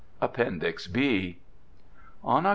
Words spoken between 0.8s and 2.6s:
B On Oct.